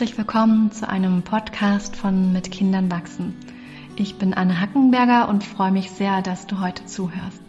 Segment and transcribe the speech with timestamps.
[0.00, 3.36] herzlich willkommen zu einem Podcast von Mit Kindern wachsen.
[3.96, 7.42] Ich bin Anne Hackenberger und freue mich sehr, dass du heute zuhörst.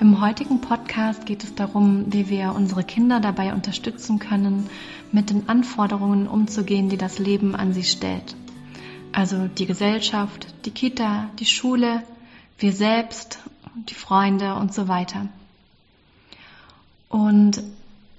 [0.00, 4.68] Im heutigen Podcast geht es darum, wie wir unsere Kinder dabei unterstützen können,
[5.12, 8.34] mit den Anforderungen umzugehen, die das Leben an sie stellt.
[9.12, 12.02] Also die Gesellschaft, die Kita, die Schule,
[12.58, 13.38] wir selbst,
[13.76, 15.28] die Freunde und so weiter.
[17.08, 17.62] Und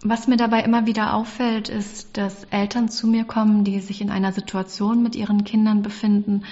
[0.08, 4.12] was mir dabei immer wieder auffällt, ist, dass Eltern zu mir kommen, die sich in
[4.12, 6.44] einer Situation mit ihren Kindern befinden,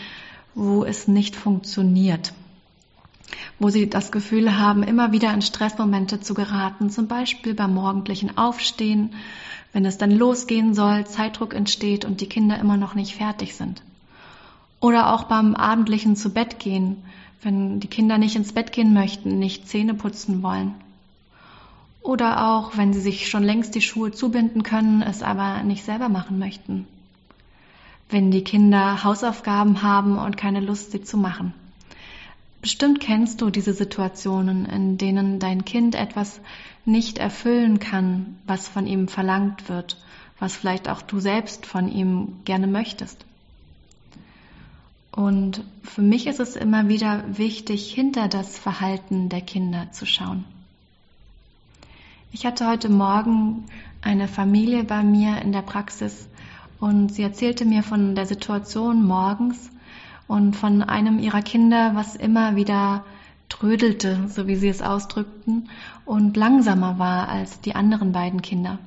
[0.55, 2.34] wo es nicht funktioniert.
[3.59, 8.39] Wo sie das Gefühl haben, immer wieder in Stressmomente zu geraten, zum Beispiel beim morgendlichen
[8.39, 9.13] Aufstehen,
[9.71, 13.84] wenn es dann losgehen soll, Zeitdruck entsteht und die Kinder immer noch nicht fertig sind.
[14.79, 17.04] Oder auch beim abendlichen zu Bett gehen,
[17.43, 20.73] wenn die Kinder nicht ins Bett gehen möchten, nicht Zähne putzen wollen.
[22.03, 26.09] Oder auch, wenn sie sich schon längst die Schuhe zubinden können, es aber nicht selber
[26.09, 26.85] machen möchten.
[28.09, 31.54] Wenn die Kinder Hausaufgaben haben und keine Lust, sie zu machen.
[32.62, 36.41] Bestimmt kennst du diese Situationen, in denen dein Kind etwas
[36.85, 39.98] nicht erfüllen kann, was von ihm verlangt wird,
[40.40, 43.26] was vielleicht auch du selbst von ihm gerne möchtest.
[45.12, 50.43] Und für mich ist es immer wieder wichtig, hinter das Verhalten der Kinder zu schauen.
[52.35, 53.65] Ich hatte heute Morgen
[54.01, 56.27] eine Familie bei mir in der Praxis
[56.79, 59.70] und sie erzählte mir von der Situation morgens
[60.27, 63.05] und von einem ihrer Kinder, was immer wieder
[63.49, 65.69] trödelte, so wie sie es ausdrückten,
[66.06, 68.79] und langsamer war als die anderen beiden Kinder.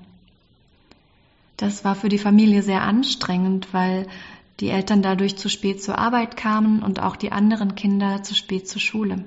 [1.57, 4.09] Das war für die Familie sehr anstrengend, weil
[4.59, 8.69] die Eltern dadurch zu spät zur Arbeit kamen und auch die anderen Kinder zu spät
[8.69, 9.25] zur Schule.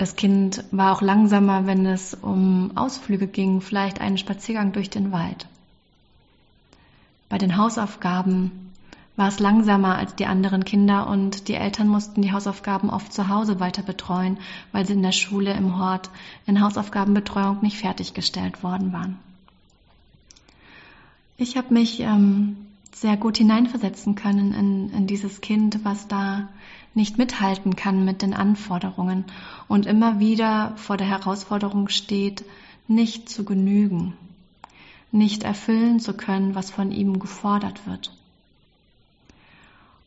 [0.00, 5.12] Das Kind war auch langsamer, wenn es um Ausflüge ging, vielleicht einen Spaziergang durch den
[5.12, 5.46] Wald.
[7.28, 8.72] Bei den Hausaufgaben
[9.16, 13.28] war es langsamer als die anderen Kinder und die Eltern mussten die Hausaufgaben oft zu
[13.28, 14.38] Hause weiter betreuen,
[14.72, 16.08] weil sie in der Schule im Hort
[16.46, 19.18] in Hausaufgabenbetreuung nicht fertiggestellt worden waren.
[21.36, 22.56] Ich habe mich ähm,
[22.94, 26.48] sehr gut hineinversetzen können in, in dieses Kind, was da
[26.94, 29.24] nicht mithalten kann mit den Anforderungen
[29.68, 32.44] und immer wieder vor der Herausforderung steht,
[32.88, 34.14] nicht zu genügen,
[35.12, 38.12] nicht erfüllen zu können, was von ihm gefordert wird.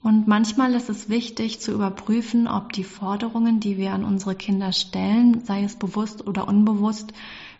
[0.01, 4.73] Und manchmal ist es wichtig zu überprüfen, ob die Forderungen, die wir an unsere Kinder
[4.73, 7.13] stellen, sei es bewusst oder unbewusst,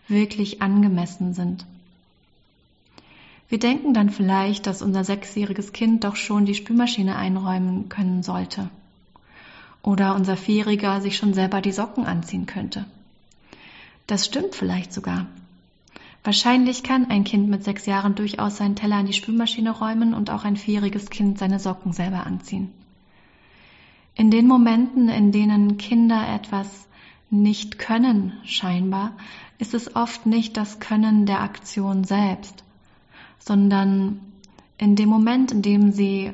[0.10, 1.66] wirklich angemessen sind.
[3.48, 8.70] Wir denken dann vielleicht, dass unser sechsjähriges Kind doch schon die Spülmaschine einräumen können sollte
[9.84, 12.86] oder unser Vierjähriger sich schon selber die Socken anziehen könnte.
[14.08, 15.28] Das stimmt vielleicht sogar.
[16.24, 20.30] Wahrscheinlich kann ein Kind mit sechs Jahren durchaus seinen Teller in die Spülmaschine räumen und
[20.30, 22.72] auch ein vierjähriges Kind seine Socken selber anziehen.
[24.16, 26.88] In den Momenten, in denen Kinder etwas
[27.30, 29.12] nicht können, scheinbar,
[29.58, 32.64] ist es oft nicht das Können der Aktion selbst,
[33.40, 34.20] sondern
[34.78, 36.34] in dem Moment, in dem sie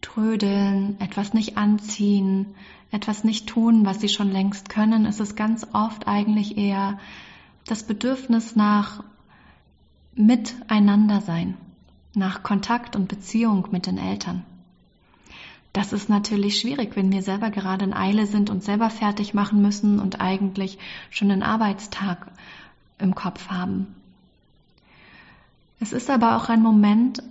[0.00, 2.54] trödeln, etwas nicht anziehen,
[2.90, 6.98] etwas nicht tun, was sie schon längst können, ist es ganz oft eigentlich eher
[7.66, 9.04] das Bedürfnis nach
[10.14, 11.56] Miteinander sein,
[12.14, 14.44] nach Kontakt und Beziehung mit den Eltern.
[15.72, 19.62] Das ist natürlich schwierig, wenn wir selber gerade in Eile sind und selber fertig machen
[19.62, 20.78] müssen und eigentlich
[21.10, 22.26] schon den Arbeitstag
[22.98, 23.94] im Kopf haben.
[25.78, 27.22] Es ist aber auch ein Moment,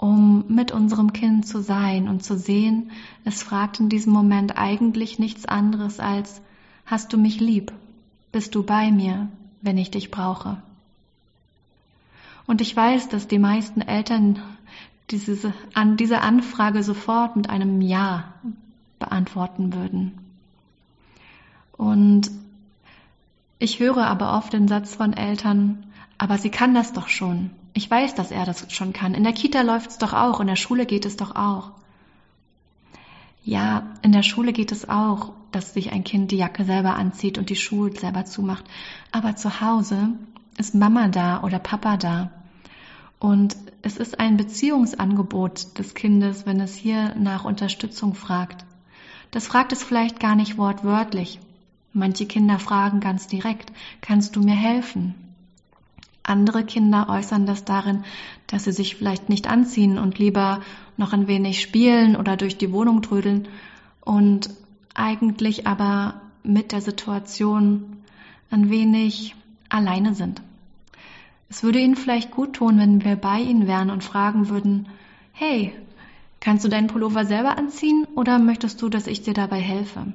[0.00, 2.90] um mit unserem Kind zu sein und zu sehen,
[3.26, 6.40] es fragt in diesem Moment eigentlich nichts anderes als,
[6.86, 7.70] hast du mich lieb?
[8.32, 9.28] Bist du bei mir,
[9.60, 10.56] wenn ich dich brauche?
[12.46, 14.38] Und ich weiß, dass die meisten Eltern
[15.10, 18.32] diese, an diese Anfrage sofort mit einem Ja
[18.98, 20.12] beantworten würden.
[21.76, 22.30] Und
[23.58, 25.84] ich höre aber oft den Satz von Eltern,
[26.16, 27.50] aber sie kann das doch schon.
[27.72, 29.14] Ich weiß, dass er das schon kann.
[29.14, 31.72] In der Kita läuft's doch auch, in der Schule geht es doch auch.
[33.44, 37.38] Ja, in der Schule geht es auch, dass sich ein Kind die Jacke selber anzieht
[37.38, 38.64] und die Schuhe selber zumacht.
[39.12, 40.10] Aber zu Hause
[40.58, 42.30] ist Mama da oder Papa da.
[43.18, 48.64] Und es ist ein Beziehungsangebot des Kindes, wenn es hier nach Unterstützung fragt.
[49.30, 51.38] Das fragt es vielleicht gar nicht wortwörtlich.
[51.92, 55.14] Manche Kinder fragen ganz direkt, kannst du mir helfen?
[56.30, 58.04] Andere Kinder äußern das darin,
[58.46, 60.60] dass sie sich vielleicht nicht anziehen und lieber
[60.96, 63.48] noch ein wenig spielen oder durch die Wohnung trödeln
[64.00, 64.48] und
[64.94, 67.96] eigentlich aber mit der Situation
[68.50, 69.34] ein wenig
[69.68, 70.40] alleine sind.
[71.48, 74.88] Es würde ihnen vielleicht gut tun, wenn wir bei ihnen wären und fragen würden,
[75.32, 75.72] hey,
[76.38, 80.06] kannst du deinen Pullover selber anziehen oder möchtest du, dass ich dir dabei helfe?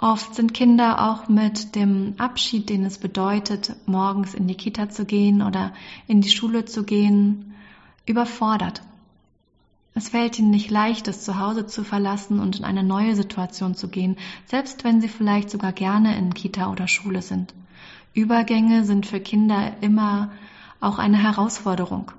[0.00, 5.04] Oft sind Kinder auch mit dem Abschied, den es bedeutet, morgens in die Kita zu
[5.04, 5.72] gehen oder
[6.06, 7.52] in die Schule zu gehen,
[8.06, 8.80] überfordert.
[9.94, 13.88] Es fällt ihnen nicht leicht, das Zuhause zu verlassen und in eine neue Situation zu
[13.88, 14.16] gehen,
[14.46, 17.52] selbst wenn sie vielleicht sogar gerne in Kita oder Schule sind.
[18.14, 20.30] Übergänge sind für Kinder immer
[20.78, 22.12] auch eine Herausforderung,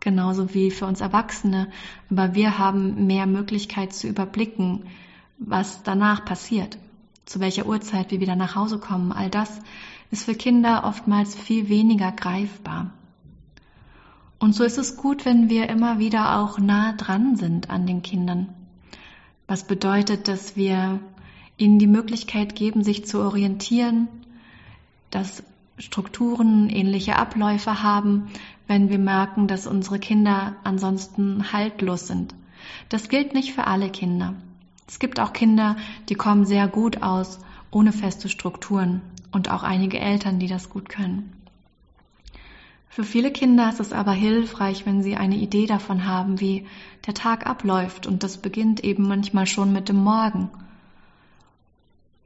[0.00, 1.68] genauso wie für uns Erwachsene,
[2.10, 4.84] aber wir haben mehr Möglichkeit zu überblicken,
[5.38, 6.76] was danach passiert
[7.26, 9.60] zu welcher Uhrzeit wir wieder nach Hause kommen, all das
[10.10, 12.90] ist für Kinder oftmals viel weniger greifbar.
[14.38, 18.02] Und so ist es gut, wenn wir immer wieder auch nah dran sind an den
[18.02, 18.48] Kindern.
[19.46, 21.00] Was bedeutet, dass wir
[21.56, 24.08] ihnen die Möglichkeit geben, sich zu orientieren,
[25.10, 25.42] dass
[25.78, 28.28] Strukturen ähnliche Abläufe haben,
[28.66, 32.34] wenn wir merken, dass unsere Kinder ansonsten haltlos sind.
[32.88, 34.34] Das gilt nicht für alle Kinder.
[34.86, 35.76] Es gibt auch Kinder,
[36.08, 37.38] die kommen sehr gut aus,
[37.70, 39.00] ohne feste Strukturen
[39.32, 41.32] und auch einige Eltern, die das gut können.
[42.88, 46.64] Für viele Kinder ist es aber hilfreich, wenn sie eine Idee davon haben, wie
[47.06, 50.48] der Tag abläuft und das beginnt eben manchmal schon mit dem Morgen.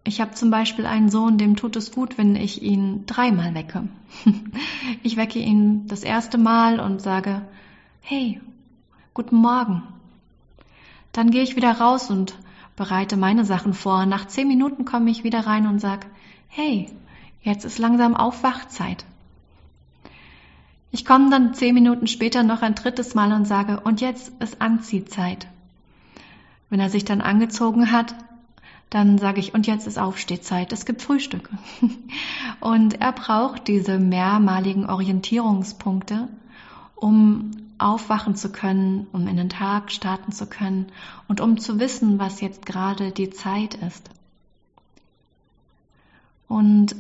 [0.04, 3.88] Ich habe zum Beispiel einen Sohn, dem tut es gut, wenn ich ihn dreimal wecke.
[5.02, 7.42] Ich wecke ihn das erste Mal und sage,
[8.00, 8.40] hey,
[9.14, 9.82] guten Morgen.
[11.12, 12.38] Dann gehe ich wieder raus und
[12.78, 14.06] bereite meine Sachen vor.
[14.06, 16.06] Nach zehn Minuten komme ich wieder rein und sage,
[16.46, 16.88] hey,
[17.42, 19.04] jetzt ist langsam Aufwachzeit.
[20.92, 24.62] Ich komme dann zehn Minuten später noch ein drittes Mal und sage, und jetzt ist
[24.62, 25.48] Anziehzeit.
[26.70, 28.14] Wenn er sich dann angezogen hat,
[28.90, 31.50] dann sage ich, und jetzt ist Aufstehzeit, es gibt Frühstück.
[32.60, 36.28] Und er braucht diese mehrmaligen Orientierungspunkte,
[36.96, 40.86] um aufwachen zu können, um in den Tag starten zu können
[41.28, 44.10] und um zu wissen, was jetzt gerade die Zeit ist.
[46.48, 46.96] Und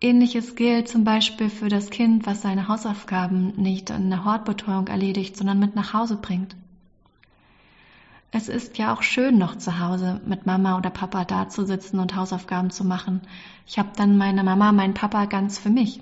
[0.00, 5.36] ähnliches gilt zum Beispiel für das Kind, was seine Hausaufgaben nicht in der Hortbetreuung erledigt,
[5.36, 6.54] sondern mit nach Hause bringt.
[8.30, 11.98] Es ist ja auch schön, noch zu Hause mit Mama oder Papa da zu sitzen
[11.98, 13.22] und Hausaufgaben zu machen.
[13.66, 16.00] Ich habe dann meine Mama, meinen Papa ganz für mich.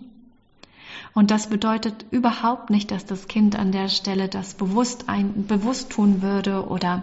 [1.14, 5.90] Und das bedeutet überhaupt nicht, dass das Kind an der Stelle das bewusst, ein, bewusst
[5.90, 7.02] tun würde oder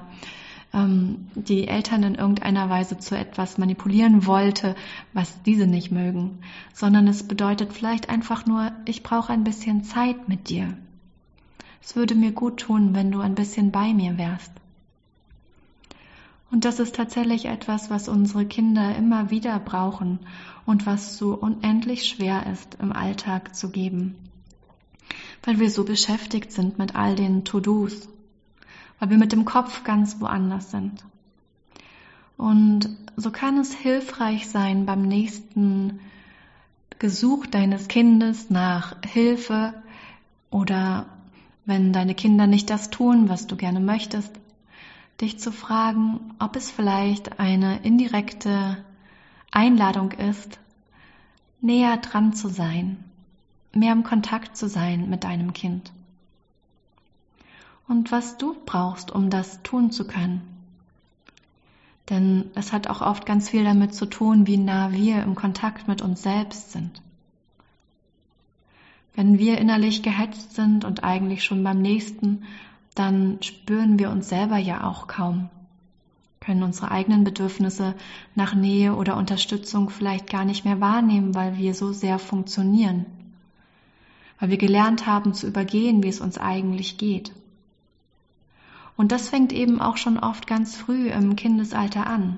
[0.73, 4.75] ähm, die Eltern in irgendeiner Weise zu etwas manipulieren wollte,
[5.13, 6.39] was diese nicht mögen,
[6.73, 10.75] sondern es bedeutet vielleicht einfach nur, ich brauche ein bisschen Zeit mit dir.
[11.81, 14.51] Es würde mir gut tun, wenn du ein bisschen bei mir wärst.
[16.53, 20.19] Und das ist tatsächlich etwas, was unsere Kinder immer wieder brauchen
[20.67, 24.13] und was so unendlich schwer ist im Alltag zu geben.
[25.41, 28.07] Weil wir so beschäftigt sind mit all den To-Dos,
[28.99, 31.03] weil wir mit dem Kopf ganz woanders sind.
[32.37, 36.01] Und so kann es hilfreich sein beim nächsten
[36.99, 39.73] Gesuch deines Kindes nach Hilfe
[40.51, 41.07] oder
[41.65, 44.42] wenn deine Kinder nicht das tun, was du gerne möchtest,
[45.23, 48.83] dich zu fragen, ob es vielleicht eine indirekte
[49.51, 50.59] Einladung ist,
[51.61, 53.01] näher dran zu sein,
[53.73, 55.91] mehr im Kontakt zu sein mit deinem Kind.
[57.87, 60.41] Und was du brauchst, um das tun zu können.
[62.09, 65.87] Denn es hat auch oft ganz viel damit zu tun, wie nah wir im Kontakt
[65.87, 67.01] mit uns selbst sind.
[69.15, 72.43] Wenn wir innerlich gehetzt sind und eigentlich schon beim nächsten
[72.95, 75.49] dann spüren wir uns selber ja auch kaum,
[76.39, 77.95] können unsere eigenen Bedürfnisse
[78.35, 83.05] nach Nähe oder Unterstützung vielleicht gar nicht mehr wahrnehmen, weil wir so sehr funktionieren,
[84.39, 87.31] weil wir gelernt haben zu übergehen, wie es uns eigentlich geht.
[88.95, 92.37] Und das fängt eben auch schon oft ganz früh im Kindesalter an.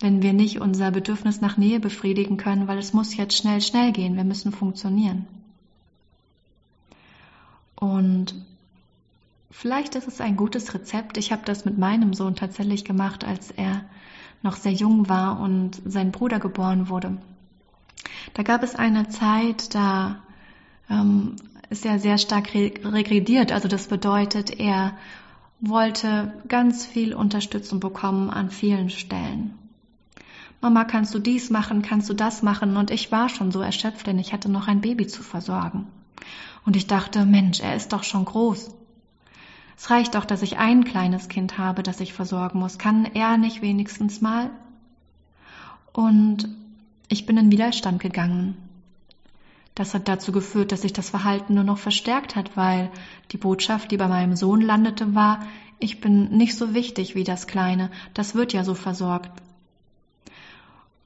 [0.00, 3.92] Wenn wir nicht unser Bedürfnis nach Nähe befriedigen können, weil es muss jetzt schnell, schnell
[3.92, 5.26] gehen, wir müssen funktionieren.
[7.76, 8.34] Und
[9.56, 11.16] Vielleicht ist es ein gutes Rezept.
[11.16, 13.84] Ich habe das mit meinem Sohn tatsächlich gemacht, als er
[14.42, 17.16] noch sehr jung war und sein Bruder geboren wurde.
[18.34, 20.18] Da gab es eine Zeit, da
[20.90, 21.36] ähm,
[21.70, 23.52] ist er sehr stark regrediert.
[23.52, 24.98] Also das bedeutet, er
[25.60, 29.54] wollte ganz viel Unterstützung bekommen an vielen Stellen.
[30.60, 32.76] Mama, kannst du dies machen, kannst du das machen?
[32.76, 35.86] Und ich war schon so erschöpft, denn ich hatte noch ein Baby zu versorgen.
[36.66, 38.74] Und ich dachte, Mensch, er ist doch schon groß.
[39.76, 42.78] Es reicht doch, dass ich ein kleines Kind habe, das ich versorgen muss.
[42.78, 44.50] Kann er nicht wenigstens mal?
[45.92, 46.48] Und
[47.08, 48.56] ich bin in Widerstand gegangen.
[49.74, 52.90] Das hat dazu geführt, dass sich das Verhalten nur noch verstärkt hat, weil
[53.32, 55.44] die Botschaft, die bei meinem Sohn landete, war,
[55.80, 59.30] ich bin nicht so wichtig wie das Kleine, das wird ja so versorgt.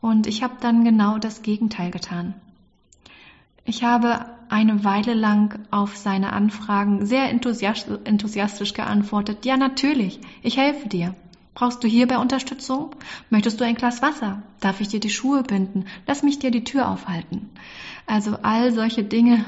[0.00, 2.34] Und ich habe dann genau das Gegenteil getan.
[3.64, 10.88] Ich habe eine Weile lang auf seine Anfragen sehr enthusiastisch geantwortet, ja natürlich, ich helfe
[10.88, 11.14] dir.
[11.54, 12.94] Brauchst du hierbei Unterstützung?
[13.30, 14.42] Möchtest du ein Glas Wasser?
[14.60, 15.86] Darf ich dir die Schuhe binden?
[16.06, 17.50] Lass mich dir die Tür aufhalten.
[18.06, 19.44] Also all solche Dinge,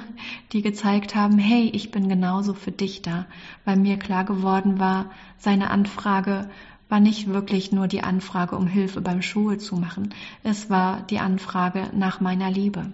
[0.52, 3.26] die gezeigt haben, hey, ich bin genauso für dich da,
[3.64, 5.06] weil mir klar geworden war,
[5.38, 6.50] seine Anfrage
[6.88, 11.20] war nicht wirklich nur die Anfrage um Hilfe beim Schuhe zu machen, es war die
[11.20, 12.92] Anfrage nach meiner Liebe.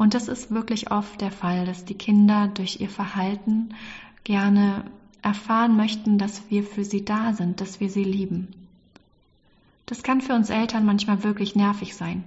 [0.00, 3.74] Und das ist wirklich oft der Fall, dass die Kinder durch ihr Verhalten
[4.24, 4.84] gerne
[5.20, 8.48] erfahren möchten, dass wir für sie da sind, dass wir sie lieben.
[9.84, 12.24] Das kann für uns Eltern manchmal wirklich nervig sein,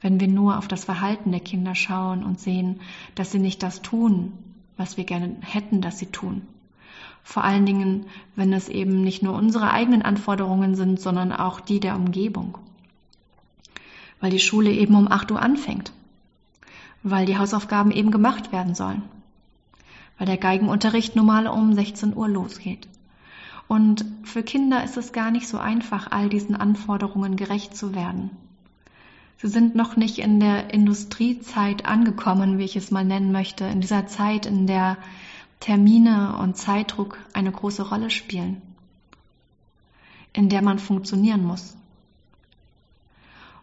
[0.00, 2.80] wenn wir nur auf das Verhalten der Kinder schauen und sehen,
[3.14, 4.32] dass sie nicht das tun,
[4.76, 6.42] was wir gerne hätten, dass sie tun.
[7.22, 11.78] Vor allen Dingen, wenn es eben nicht nur unsere eigenen Anforderungen sind, sondern auch die
[11.78, 12.58] der Umgebung.
[14.20, 15.92] Weil die Schule eben um 8 Uhr anfängt.
[17.08, 19.02] Weil die Hausaufgaben eben gemacht werden sollen
[20.18, 22.88] weil der Geigenunterricht normal um 16 Uhr losgeht.
[23.68, 28.30] Und für Kinder ist es gar nicht so einfach, all diesen Anforderungen gerecht zu werden.
[29.38, 33.80] Sie sind noch nicht in der Industriezeit angekommen, wie ich es mal nennen möchte, in
[33.80, 34.96] dieser Zeit, in der
[35.60, 38.62] Termine und Zeitdruck eine große Rolle spielen,
[40.32, 41.76] in der man funktionieren muss.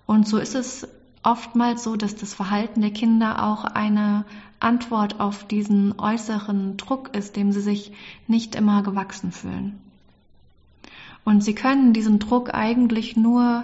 [0.06, 0.88] Und so ist es
[1.24, 4.26] oftmals so, dass das Verhalten der Kinder auch eine
[4.60, 7.92] Antwort auf diesen äußeren Druck ist, dem sie sich
[8.28, 9.80] nicht immer gewachsen fühlen.
[11.24, 13.64] Und sie können diesen Druck eigentlich nur,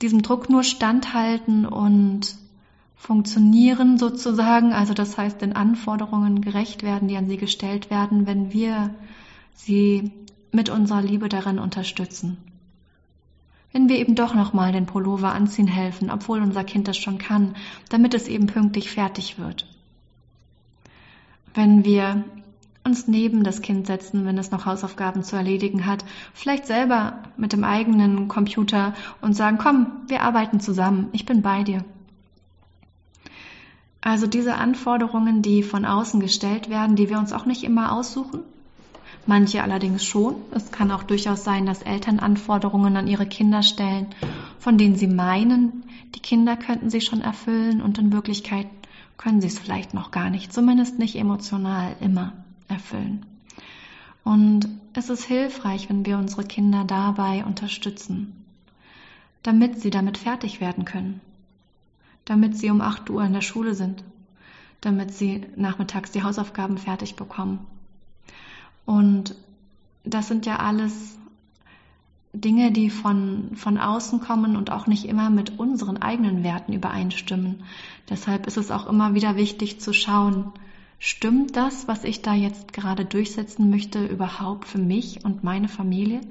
[0.00, 2.36] diesem Druck nur standhalten und
[2.96, 8.52] funktionieren sozusagen, also das heißt den Anforderungen gerecht werden, die an sie gestellt werden, wenn
[8.52, 8.94] wir
[9.54, 10.12] sie
[10.52, 12.36] mit unserer Liebe darin unterstützen
[13.72, 17.56] wenn wir eben doch nochmal den Pullover anziehen helfen, obwohl unser Kind das schon kann,
[17.88, 19.66] damit es eben pünktlich fertig wird.
[21.54, 22.24] Wenn wir
[22.84, 27.52] uns neben das Kind setzen, wenn es noch Hausaufgaben zu erledigen hat, vielleicht selber mit
[27.52, 31.84] dem eigenen Computer und sagen, komm, wir arbeiten zusammen, ich bin bei dir.
[34.00, 38.40] Also diese Anforderungen, die von außen gestellt werden, die wir uns auch nicht immer aussuchen,
[39.26, 40.36] manche allerdings schon.
[40.52, 44.08] Es kann auch durchaus sein, dass Eltern Anforderungen an ihre Kinder stellen,
[44.58, 48.66] von denen sie meinen, die Kinder könnten sie schon erfüllen und in Wirklichkeit
[49.16, 52.32] können sie es vielleicht noch gar nicht, zumindest nicht emotional immer
[52.68, 53.24] erfüllen.
[54.24, 58.44] Und es ist hilfreich, wenn wir unsere Kinder dabei unterstützen,
[59.42, 61.20] damit sie damit fertig werden können,
[62.24, 64.04] damit sie um 8 Uhr in der Schule sind,
[64.80, 67.66] damit sie nachmittags die Hausaufgaben fertig bekommen
[68.84, 69.34] und
[70.04, 71.18] das sind ja alles
[72.34, 77.62] Dinge, die von, von außen kommen und auch nicht immer mit unseren eigenen Werten übereinstimmen.
[78.08, 80.52] Deshalb ist es auch immer wieder wichtig zu schauen,
[80.98, 86.22] stimmt das, was ich da jetzt gerade durchsetzen möchte, überhaupt für mich und meine Familie?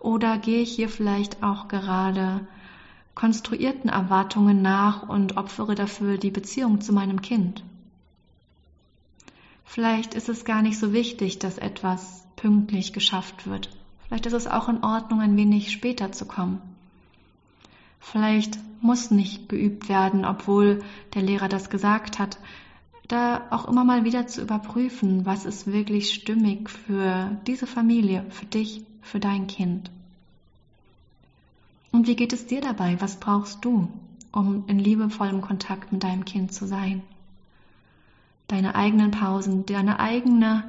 [0.00, 2.46] Oder gehe ich hier vielleicht auch gerade
[3.14, 7.62] konstruierten Erwartungen nach und opfere dafür die Beziehung zu meinem Kind?
[9.66, 13.68] Vielleicht ist es gar nicht so wichtig, dass etwas pünktlich geschafft wird.
[14.06, 16.62] Vielleicht ist es auch in Ordnung, ein wenig später zu kommen.
[18.00, 20.82] Vielleicht muss nicht geübt werden, obwohl
[21.14, 22.38] der Lehrer das gesagt hat,
[23.08, 28.46] da auch immer mal wieder zu überprüfen, was ist wirklich stimmig für diese Familie, für
[28.46, 29.90] dich, für dein Kind.
[31.92, 33.00] Und wie geht es dir dabei?
[33.00, 33.88] Was brauchst du,
[34.32, 37.02] um in liebevollem Kontakt mit deinem Kind zu sein?
[38.48, 40.64] Deine eigenen Pausen, deine eigene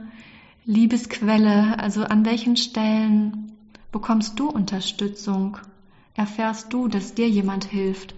[0.65, 3.51] Liebesquelle, also an welchen Stellen
[3.91, 5.57] bekommst du Unterstützung,
[6.15, 8.15] erfährst du, dass dir jemand hilft,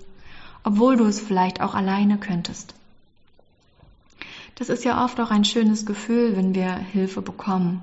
[0.63, 2.74] obwohl du es vielleicht auch alleine könntest.
[4.56, 7.82] Das ist ja oft auch ein schönes Gefühl, wenn wir Hilfe bekommen.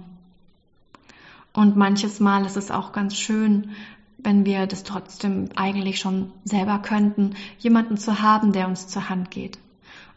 [1.52, 3.70] Und manches Mal ist es auch ganz schön,
[4.18, 9.30] wenn wir das trotzdem eigentlich schon selber könnten, jemanden zu haben, der uns zur Hand
[9.30, 9.58] geht.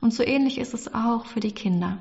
[0.02, 1.98] Und so ähnlich ist es auch für die Kinder.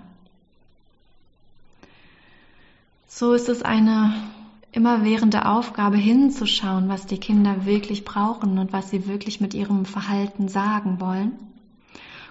[3.08, 4.14] So ist es eine
[4.70, 10.48] immerwährende Aufgabe hinzuschauen, was die Kinder wirklich brauchen und was sie wirklich mit ihrem Verhalten
[10.48, 11.32] sagen wollen.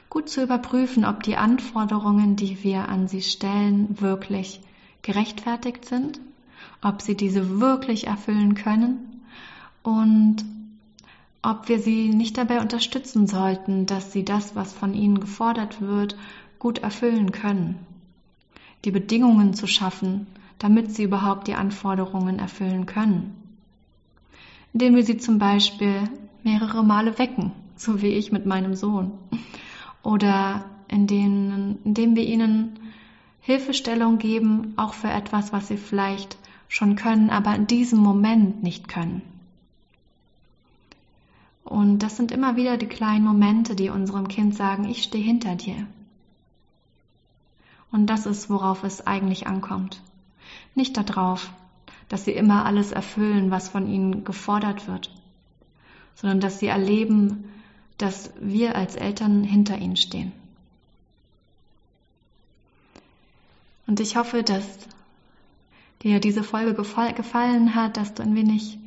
[0.09, 4.61] Gut zu überprüfen, ob die Anforderungen, die wir an sie stellen, wirklich
[5.01, 6.21] gerechtfertigt sind,
[6.81, 9.23] ob sie diese wirklich erfüllen können
[9.83, 10.45] und
[11.47, 16.17] ob wir sie nicht dabei unterstützen sollten, dass sie das, was von ihnen gefordert wird,
[16.59, 17.79] gut erfüllen können.
[18.83, 20.27] Die Bedingungen zu schaffen,
[20.59, 23.33] damit sie überhaupt die Anforderungen erfüllen können.
[24.73, 26.09] Indem wir sie zum Beispiel
[26.43, 29.13] mehrere Male wecken, so wie ich mit meinem Sohn.
[30.03, 32.77] Oder indem, indem wir ihnen
[33.39, 36.37] Hilfestellung geben, auch für etwas, was sie vielleicht
[36.67, 39.21] schon können, aber in diesem Moment nicht können.
[41.67, 45.55] Und das sind immer wieder die kleinen Momente, die unserem Kind sagen, ich stehe hinter
[45.55, 45.85] dir.
[47.91, 50.01] Und das ist, worauf es eigentlich ankommt.
[50.75, 51.51] Nicht darauf,
[52.07, 55.11] dass sie immer alles erfüllen, was von ihnen gefordert wird,
[56.15, 57.51] sondern dass sie erleben,
[57.97, 60.31] dass wir als Eltern hinter ihnen stehen.
[63.87, 64.65] Und ich hoffe, dass
[66.01, 68.77] dir diese Folge gefallen hat, dass du ein wenig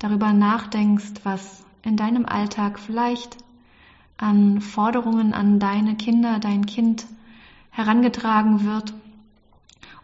[0.00, 3.36] darüber nachdenkst, was in deinem Alltag vielleicht
[4.16, 7.06] an Forderungen an deine Kinder, dein Kind
[7.70, 8.92] herangetragen wird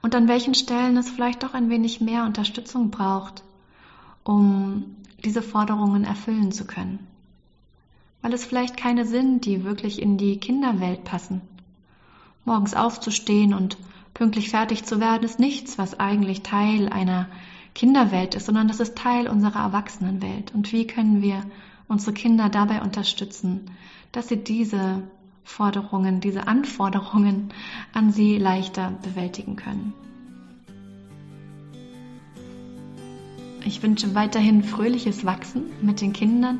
[0.02, 3.42] und an welchen Stellen es vielleicht doch ein wenig mehr Unterstützung braucht,
[4.22, 7.06] um diese Forderungen erfüllen zu können.
[8.22, 11.40] Weil es vielleicht keine sind, die wirklich in die Kinderwelt passen.
[12.44, 13.76] Morgens aufzustehen und
[14.12, 17.28] pünktlich fertig zu werden, ist nichts, was eigentlich Teil einer
[17.74, 20.54] Kinderwelt ist, sondern das ist Teil unserer Erwachsenenwelt.
[20.54, 21.42] Und wie können wir
[21.88, 23.70] unsere Kinder dabei unterstützen,
[24.12, 25.02] dass sie diese
[25.44, 27.52] Forderungen, diese Anforderungen
[27.92, 29.92] an sie leichter bewältigen können.
[33.64, 36.58] Ich wünsche weiterhin fröhliches Wachsen mit den Kindern.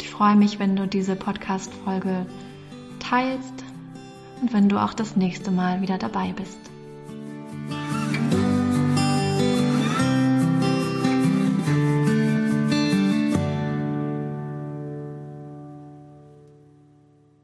[0.00, 2.26] Ich freue mich, wenn du diese Podcast-Folge
[2.98, 3.64] teilst
[4.40, 6.58] und wenn du auch das nächste Mal wieder dabei bist.